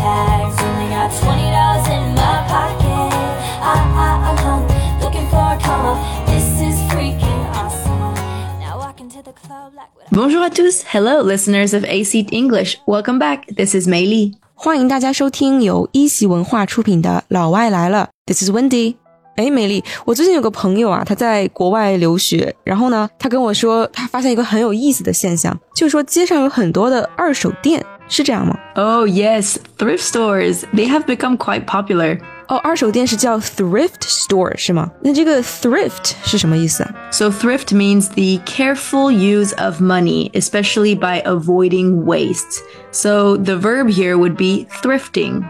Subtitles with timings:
[0.00, 0.56] tags.
[0.64, 3.12] Only got twenty dollars in my pocket.
[3.60, 4.64] I, I, I'm hung,
[5.04, 5.98] looking for a come.
[6.26, 8.14] This is freaking awesome.
[8.60, 9.88] Now walking to the club like.
[10.10, 12.78] Bonjour à tous, hello listeners of Yixi English.
[12.86, 13.46] Welcome back.
[13.54, 14.34] This is Mei Li.
[14.54, 18.96] 欢迎大家收听由一席文化出品的《老外来了》，This is Wendi。
[19.36, 28.57] 哎，美丽，我最近有个朋友啊，他在国外留学，然后呢，他跟我说，他发现一个很有意思的现象，就是说街上有很多的二手店，是这样吗？
[28.75, 30.63] Oh, yes, thrift stores.
[30.73, 32.19] They have become quite popular.
[32.47, 34.91] 哦，二手店是叫 thrift store 是吗？
[35.01, 36.93] 那这个 thrift 是什么意思啊？
[37.11, 42.61] So, thrift means the careful use of money, especially by avoiding waste.
[42.91, 45.43] So, the verb here would be thrifting.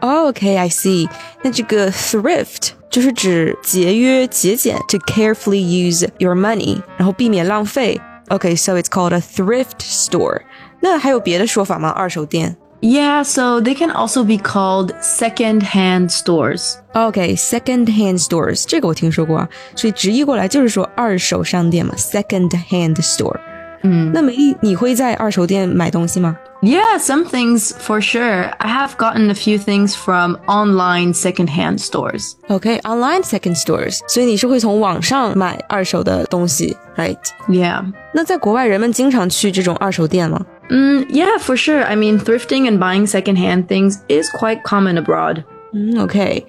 [0.00, 1.08] o k I see。
[1.42, 8.00] 那这个 thrift 就是指节约、节俭，to carefully use your money，然后避免浪费。
[8.28, 10.40] OK，so、it's called a thrift store。
[10.82, 11.88] 那还有别的说法吗？
[11.90, 16.74] 二手店 Yeah, so they can also be called second-hand stores.
[16.92, 23.36] OK，second、hand stores 这个我听说过啊，所以直译过来就是说二手商店嘛，second hand store。
[23.82, 26.36] 嗯，那美丽，你会在二手店买东西吗？
[26.62, 28.50] Yeah, some things for sure.
[28.58, 32.32] I have gotten a few things from online second-hand stores.
[32.48, 37.16] OK，online、second stores，所以你是会从网上买二手的东西，right？
[37.48, 37.92] Yeah.
[38.12, 40.44] 那在国外，人们经常去这种二手店吗？
[40.70, 41.84] Mm, yeah, for sure.
[41.84, 45.44] I mean, thrifting and buying secondhand things is quite common abroad.
[45.74, 46.46] Mm, okay.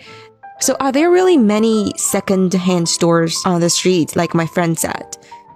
[0.59, 5.05] So are there really many second-hand stores on the street, like my friend said?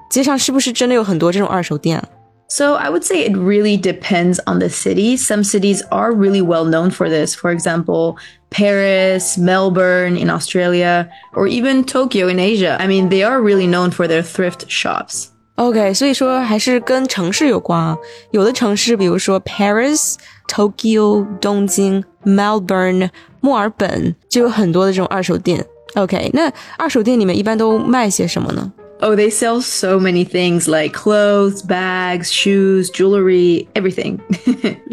[0.09, 2.07] 街上是不是真的有很多这种二手店啊
[2.47, 5.17] So I would say it really depends on the city.
[5.17, 7.33] Some cities are really well known for this.
[7.33, 8.17] For example,
[8.51, 12.77] Paris, Melbourne in Australia, or even Tokyo in Asia.
[12.79, 15.31] I mean, they are really known for their thrift shops.
[15.58, 17.98] OK，所以说还是跟城市有关啊。
[18.30, 20.14] 有的城市，比如说 Paris、
[20.48, 25.66] Tokyo、东京、Melbourne、墨尔本，就有很多的这种二手店。
[25.96, 34.18] OK，那二手店里面一般都卖些什么呢？Oh, they sell so many things like clothes, bags, shoes, jewelry, everything.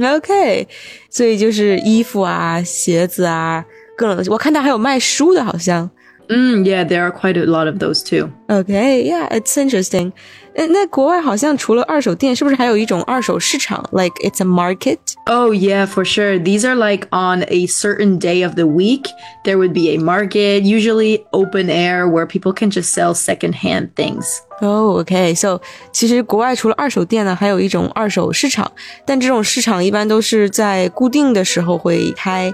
[0.02, 0.68] OK，
[1.12, 3.64] 所以就是衣服啊、鞋子啊，
[3.96, 4.32] 各种东西。
[4.32, 5.88] 我看到还有卖书的，好像。
[6.29, 8.31] mm, yeah, there are quite a lot of those too.
[8.49, 10.13] OK，yeah，it's interesting。
[10.57, 13.85] 呃，那国外好像除了二手店，是不是还有一种二手市场？
[13.93, 14.99] Like it's a market？
[15.27, 16.41] Oh, yeah, for sure.
[16.43, 19.05] These are like on a certain day of the week,
[19.45, 24.25] there would be a market, usually open air, where people can just sell secondhand things.
[24.61, 25.61] 哦、o k so
[25.93, 28.71] 其实国外除了二手店呢，还有一种二手市场，
[29.07, 32.53] 但这种市场一般都是在固定的时候会开，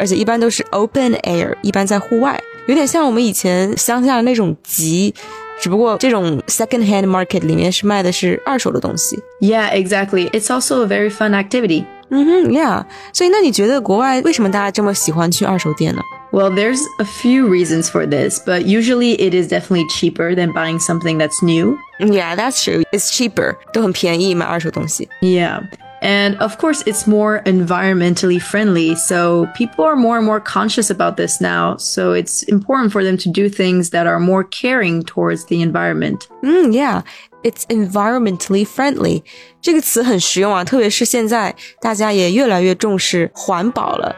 [0.00, 5.14] 而且一般都是 open air，一般在户外， 有点像我们以前乡下的那种集，
[5.60, 9.18] 只不过这种 second hand market 里面是卖的是二手的东西。
[9.40, 10.30] Yeah, exactly.
[10.30, 11.84] It's also a very fun activity.
[12.08, 16.02] 嗯哼，Yeah，所以那你觉得国外为什么大家这么喜欢去二手店呢？
[16.32, 20.78] Well, there's a few reasons for this, but usually it is definitely cheaper than buying
[20.78, 21.76] something that's new.
[21.98, 22.82] Yeah, that's true.
[22.92, 25.08] It's cheaper，都很便宜买二手东西。
[25.20, 25.62] Yeah.
[26.02, 28.94] And of course, it's more environmentally friendly.
[28.94, 31.76] So people are more and more conscious about this now.
[31.78, 36.28] So it's important for them to do things that are more caring towards the environment.
[36.42, 39.22] 嗯，Yeah，it's environmentally friendly
[39.62, 44.14] 这个词很实用啊，特别是现在大家也越来越重视环保了。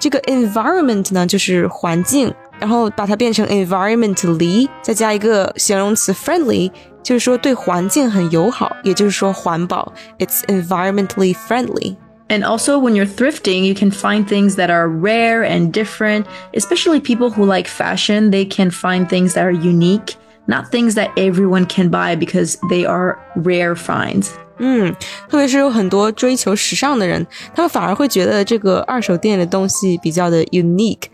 [0.00, 6.70] 这个 environment 呢，就是环境，然后把它变成 environmentally，再加一个形容词 friendly，
[7.02, 9.92] 就是说对环境很友好，也就是说环保。
[10.18, 11.96] It's environmentally friendly。
[12.28, 16.26] And also, when you're thrifting, you can find things that are rare and different.
[16.52, 20.16] Especially people who like fashion, they can find things that are unique,
[20.46, 24.28] not things that everyone can buy because they are rare finds.
[24.58, 24.94] 嗯，
[25.30, 31.04] 特别是有很多追求时尚的人，他们反而会觉得这个二手店的东西比较的 unique，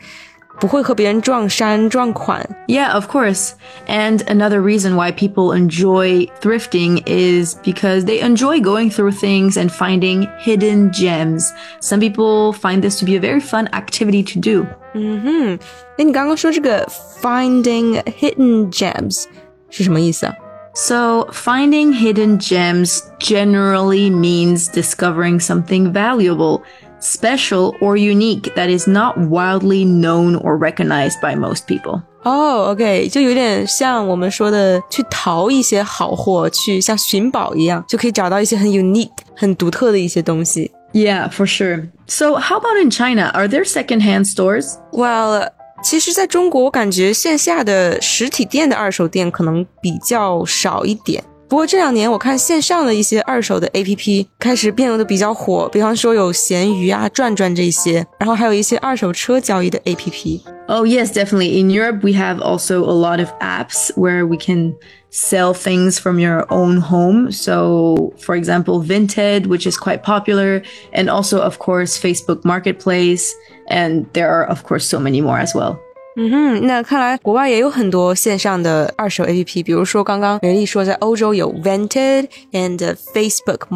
[0.61, 2.49] 不会和别人撞衫撞款。
[2.69, 3.53] Yeah, of course.
[3.89, 9.71] And another reason why people enjoy thrifting is because they enjoy going through things and
[9.71, 11.50] finding hidden gems.
[11.81, 14.67] Some people find this to be a very fun activity to do.
[14.94, 15.59] 嗯哼，
[15.99, 16.87] 哎，你刚刚说这个
[17.21, 19.25] finding hidden gems
[19.71, 20.35] 是什么意思啊？
[20.76, 26.62] So, finding hidden gems generally means discovering something valuable,
[27.00, 32.03] special, or unique that is not wildly known or recognized by most people.
[32.23, 40.73] 哦、o k 就有点像我们说的去淘一些好货，去像寻宝一样，就可以找到一些很 unique、很独特的一些东西。
[40.94, 41.88] Yeah, for sure.
[42.06, 43.31] So, how about in China?
[43.35, 44.76] Are there secondhand stores?
[44.93, 45.50] Well，
[45.82, 51.23] 其实在中国，我感觉线下的实体店的二手店可能比较少一点。
[51.49, 60.41] 不过这两年我看线上的一些二手的 APP 开始变得比较火，比方说有闲鱼啊、转转这些，然后还有一些二手车交易的 APP。
[60.67, 61.61] Oh, yes, definitely.
[61.61, 64.75] In Europe, we have also a lot of apps where we can
[65.11, 67.31] sell things from your own home.
[67.31, 70.62] So, for example, Vinted, which is quite popular,
[70.94, 73.35] and also, of course, Facebook Marketplace.
[73.69, 75.79] And there are, of course, so many more as well.
[76.21, 82.77] 嗯哼，那看来国外也有很多线上的二手 APP，比如说刚刚美丽说在欧洲有 Vinted and
[83.13, 83.69] Facebook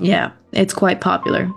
[0.00, 1.48] yeah, it's quite popular.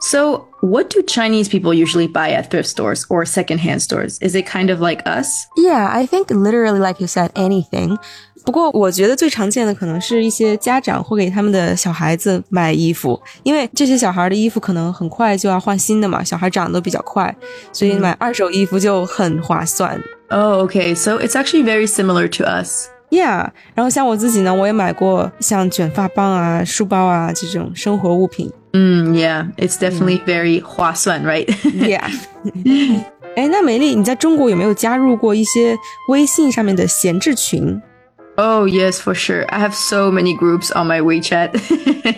[0.00, 4.18] So, what do Chinese people usually buy at thrift stores or secondhand stores?
[4.22, 5.46] Is it kind of like us?
[5.58, 7.98] Yeah, I think literally, like you said, anything.
[8.44, 17.34] 不过我觉得最常见的可能是一些家长会给他们的小孩子买衣服，因为这些小孩的衣服可能很快就要换新的嘛，小孩长得都比较快，
[17.72, 20.00] 所以买二手衣服就很划算。
[20.28, 20.94] Oh, okay.
[20.94, 22.86] So, it's actually very similar to us.
[23.10, 28.50] Yeah，然后像我自己呢，我也买过像卷发棒啊、书包啊这种生活物品。
[28.72, 31.46] Mm, yeah, it's definitely very 划算, right?
[31.74, 32.08] Yeah。
[33.36, 35.76] 哎，那美丽，你在中国有没有加入过一些
[36.08, 37.80] 微信上面的闲置群
[38.39, 39.45] oh, yes, for sure.
[39.49, 41.51] I have so many groups on my WeChat.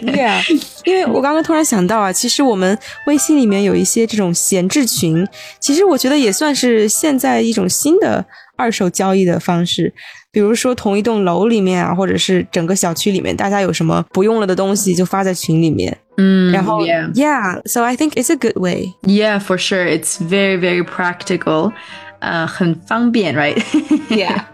[0.02, 0.44] ？Yeah，
[0.86, 5.28] 因为我刚刚突然想到啊，其实我们微信里面有一些这种闲置群，
[5.60, 8.26] 其实我觉得也算是现在一种新的
[8.58, 9.94] 二手交易的方式。
[10.30, 15.98] 比如说同一栋楼里面啊，或者是整个小区里面，大家有什么不用了的东西就发在群里面。
[16.18, 17.12] Mm, 然 后 yeah.
[17.14, 18.94] yeah，so I think it's a good way.
[19.04, 19.86] Yeah, for sure.
[19.86, 21.72] It's very, very practical.
[22.20, 23.58] Uh, 很方便, right?
[24.10, 24.46] Yeah.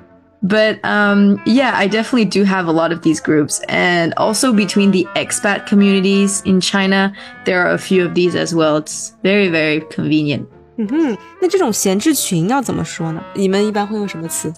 [0.46, 3.62] But um, yeah, I definitely do have a lot of these groups.
[3.70, 7.14] And also between the expat communities in China,
[7.46, 8.76] there are a few of these as well.
[8.78, 10.48] It's very, very convenient.
[10.78, 13.24] 嗯哼，那这种闲置群要怎么说呢？
[13.36, 14.52] 你们一般会用什么词？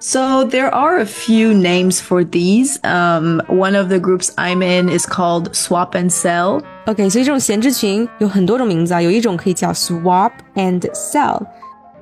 [0.00, 2.78] So there are a few names for these.
[2.82, 6.62] Um, one of the groups I'm in is called Swap and Sell.
[6.86, 11.44] OK，所以这种闲置群有很多种名字啊，有一种可以叫 swap and sell。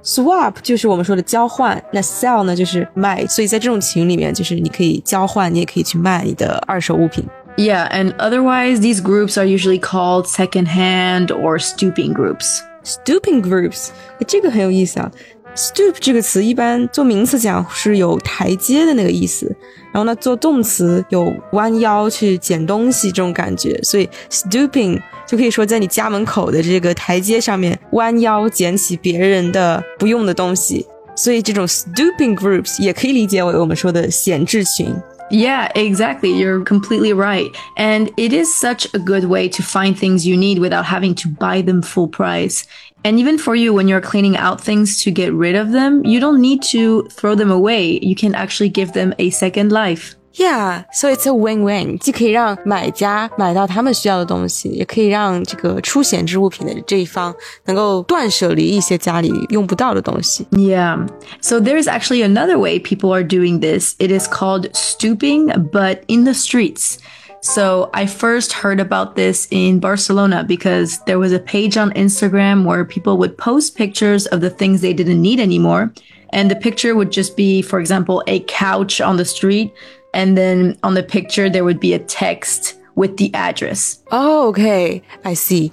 [0.04, 7.24] swap 就是我们说的交换，那 sell 呢就是卖，所以在这种群里面，就是你可以交换，你也可以去卖你的二手物品。
[7.56, 12.60] Yeah, and otherwise, these groups are usually called secondhand or stooping groups.
[12.86, 15.10] stooping groups，诶这个很有意思啊。
[15.56, 19.46] stoop 这个词一般做名词讲是有台阶的那个意思，
[19.90, 34.94] 然后呢做动词有弯腰去捡东西这种感觉，所以 stooping 就可以说在你家门口的这个台阶上面弯腰捡起别人的不用的东西，所以这种 stooping groups 也可以理解为我们说的闲置群。
[35.28, 36.32] Yeah, exactly.
[36.32, 37.50] You're completely right.
[37.76, 41.28] And it is such a good way to find things you need without having to
[41.28, 42.62] buy them full price.
[43.02, 46.20] And even for you, when you're cleaning out things to get rid of them, you
[46.20, 47.98] don't need to throw them away.
[48.00, 50.14] You can actually give them a second life.
[50.38, 57.34] Yeah, so it's a win-win，既可以让买家买到他们需要的东西，也可以让这个出闲置物品的这一方
[57.64, 60.46] 能够断舍离一些家里用不到的东西。
[60.50, 61.06] Yeah.
[61.40, 63.94] So there's actually another way people are doing this.
[63.98, 66.98] It is called stooping, but in the streets.
[67.40, 72.66] So I first heard about this in Barcelona because there was a page on Instagram
[72.66, 75.92] where people would post pictures of the things they didn't need anymore.
[76.34, 79.72] And the picture would just be, for example, a couch on the street.
[80.13, 83.97] and then on the picture, there would be a text with the address.
[84.11, 85.71] Oh, okay, I see.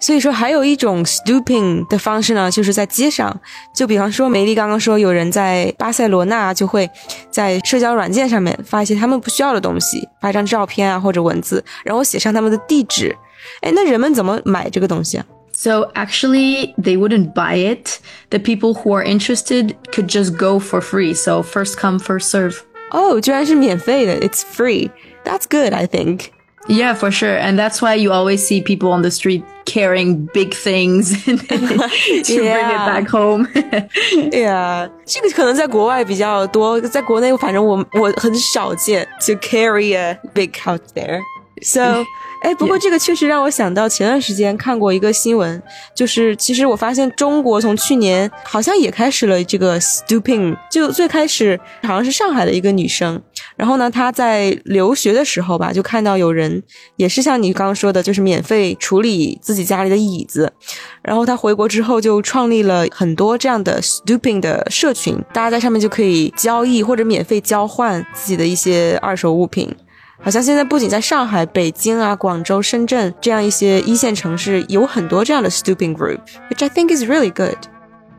[0.00, 3.40] 所以说，还有一种 stooping 的方式呢，就是在街上，
[3.74, 6.88] 就比方说，梅莉刚刚说有人在巴塞罗那就会
[7.32, 13.12] 在社交软件上面发一些他们不需要的东西，发一张照片啊或者文字，然后写上他们的地址。
[13.60, 17.98] 哎，那人们怎么买这个东西啊？So actually, they wouldn't buy it.
[18.30, 21.12] The people who are interested could just go for free.
[21.12, 22.58] So first come, first serve
[22.91, 24.89] 哦，居然是免费的，It's free.
[25.23, 26.27] That's good, I think.
[26.67, 27.37] Yeah, for sure.
[27.37, 31.79] And that's why you always see people on the street carrying big things to bring
[32.07, 32.85] it Yeah.
[32.85, 33.47] back home.
[34.31, 41.19] 对呀，这个可能在国外比较多，在国内反正我我很少见 to carry a big couch there.
[41.61, 42.05] So
[42.42, 45.60] 哎，不过这个确实让我想到前段时间看过一个新闻，
[45.94, 53.20] 就是其实我发现中国从去年好像也开始了这个 stooping，就最开始好像是上海的一个女生，
[53.56, 56.62] 然后呢她在留学的时候吧，就看到有人
[56.96, 60.50] 也是像你刚刚说的，就是免费处理自己家里的椅子，
[61.02, 69.74] 然后她回国之后就创立了很多这样的 stooping 的社群，大家在上面就可以交易或者免费交换自己的一些二手物品。
[70.21, 77.57] 好像现在不仅在上海、北京啊、广州、深圳这样一些一线城市，有很多这样的 stooping group，which I think is really good。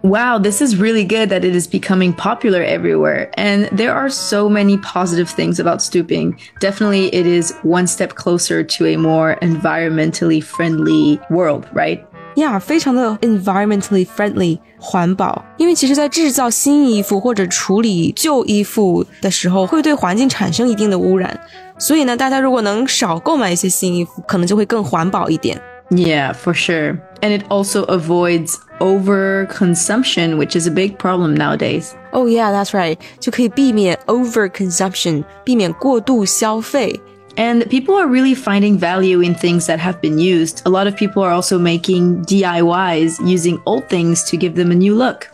[0.03, 3.31] Wow, this is really good that it is becoming popular everywhere.
[3.39, 6.37] And there are so many positive things about stooping.
[6.61, 12.05] Definitely, it is one step closer to a more environmentally friendly world, right?
[12.39, 15.45] Yeah，非常的 environmentally friendly 环保。
[15.57, 21.39] 因为其实，在制造新衣服或者处理旧衣服的时候，会对环境产生一定的污染。
[21.79, 25.61] 所以呢，大家如果能少购买一些新衣服，可能就会更环保一点。
[25.91, 26.99] Yeah, for sure.
[27.21, 31.91] And it also avoids overconsumption, which is a big problem nowadays.
[32.11, 32.97] Oh yeah, that's right.
[33.21, 37.01] 就可以避免 overconsumption，避免过度消费。
[37.39, 40.63] And people are really finding value in things that have been used.
[40.67, 44.75] A lot of people are also making DIYs using old things to give them a
[44.75, 45.27] new look.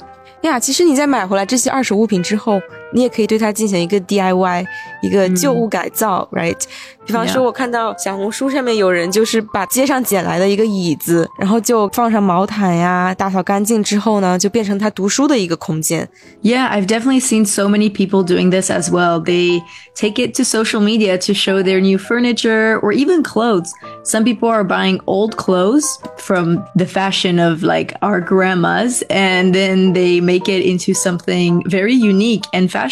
[0.42, 2.62] 呀，其实你在买回来这些二手物品之后，
[2.94, 4.66] 你也可以对它进行一个 DIY，
[5.02, 6.68] 一个旧物改造、r i g h t
[7.06, 7.46] 比方说， Yeah.
[7.46, 16.08] 我看到小红书上面有人就是把街上捡来的一个椅子，然后就放上毛毯呀，打扫干净之后呢，就变成他读书的一个空间。
[16.42, 19.20] Yeah, I've definitely seen so many people doing this as well.
[19.20, 19.62] They
[19.94, 23.70] take it to social media to show their new furniture or even clothes.
[24.04, 25.86] Some people are buying old clothes
[26.18, 31.94] from the fashion of like our grandmas and then they make it into something very
[31.94, 32.83] unique and fashionable.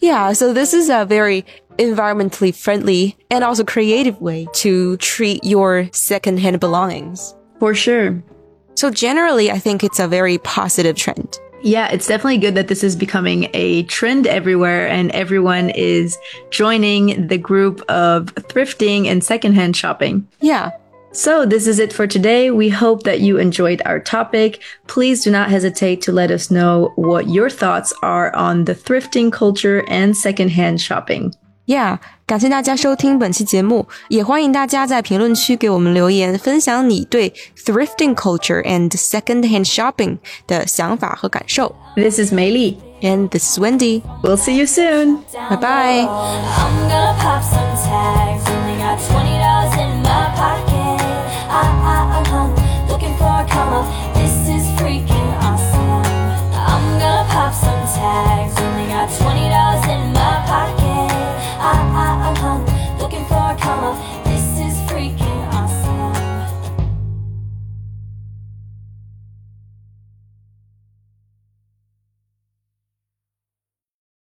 [0.00, 1.44] Yeah, so this is a very
[1.78, 7.34] environmentally friendly and also creative way to treat your secondhand belongings.
[7.58, 8.22] For sure.
[8.74, 11.38] So generally, I think it's a very positive trend.
[11.62, 16.16] Yeah, it's definitely good that this is becoming a trend everywhere and everyone is
[16.48, 20.26] joining the group of thrifting and secondhand shopping.
[20.40, 20.70] Yeah.
[21.12, 22.50] So, this is it for today.
[22.52, 24.60] We hope that you enjoyed our topic.
[24.86, 29.32] Please do not hesitate to let us know what your thoughts are on the thrifting
[29.32, 31.32] culture and secondhand shopping.
[31.66, 41.74] Yeah，感谢大家收听本期节目，也欢迎大家在评论区给我们留言，分享你对 thrifting culture and secondhand shopping 的想法和感受。
[41.96, 44.02] This is Mei Li and this is Wendi.
[44.22, 45.18] We'll see you soon.
[45.48, 46.06] Bye bye.